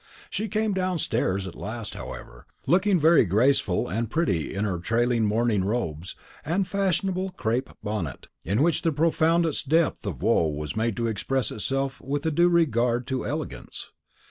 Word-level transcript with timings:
She 0.31 0.47
came 0.47 0.73
downstairs 0.73 1.47
at 1.47 1.53
last, 1.53 1.93
however, 1.93 2.47
looking 2.65 2.99
very 2.99 3.23
graceful 3.23 3.87
and 3.87 4.09
pretty 4.09 4.51
in 4.51 4.65
her 4.65 4.79
trailing 4.79 5.25
mourning 5.27 5.63
robes 5.63 6.15
and 6.43 6.67
fashionable 6.67 7.33
crape 7.37 7.69
bonnet, 7.83 8.25
in 8.43 8.63
which 8.63 8.81
the 8.81 8.91
profoundest 8.91 9.69
depth 9.69 10.03
of 10.07 10.23
woe 10.23 10.47
was 10.47 10.75
made 10.75 10.97
to 10.97 11.05
express 11.05 11.51
itself 11.51 12.01
with 12.01 12.25
a 12.25 12.31
due 12.31 12.49
regard 12.49 13.05
to 13.05 13.27
elegance. 13.27 13.91